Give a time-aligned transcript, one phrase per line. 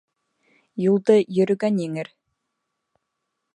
[0.83, 2.11] Юлды йөрөгән еңер.